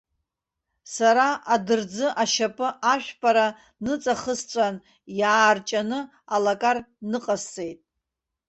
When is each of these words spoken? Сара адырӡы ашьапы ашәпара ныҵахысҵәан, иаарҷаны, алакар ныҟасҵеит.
Сара 0.93 1.27
адырӡы 1.53 2.07
ашьапы 2.21 2.67
ашәпара 2.93 3.47
ныҵахысҵәан, 3.83 4.75
иаарҷаны, 5.19 5.99
алакар 6.35 6.77
ныҟасҵеит. 7.09 7.79